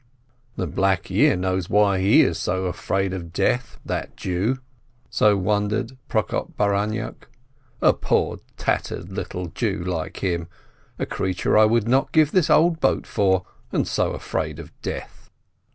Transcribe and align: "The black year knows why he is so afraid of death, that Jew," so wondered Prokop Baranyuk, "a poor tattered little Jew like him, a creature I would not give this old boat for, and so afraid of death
"The 0.55 0.65
black 0.65 1.11
year 1.11 1.35
knows 1.35 1.69
why 1.69 1.99
he 1.99 2.21
is 2.23 2.39
so 2.39 2.65
afraid 2.65 3.13
of 3.13 3.31
death, 3.31 3.77
that 3.85 4.17
Jew," 4.17 4.57
so 5.11 5.37
wondered 5.37 5.95
Prokop 6.09 6.57
Baranyuk, 6.57 7.27
"a 7.83 7.93
poor 7.93 8.39
tattered 8.57 9.11
little 9.11 9.49
Jew 9.49 9.83
like 9.83 10.23
him, 10.23 10.47
a 10.97 11.05
creature 11.05 11.55
I 11.55 11.65
would 11.65 11.87
not 11.87 12.11
give 12.13 12.31
this 12.31 12.49
old 12.49 12.79
boat 12.79 13.05
for, 13.05 13.45
and 13.71 13.87
so 13.87 14.13
afraid 14.13 14.57
of 14.57 14.71
death 14.81 15.29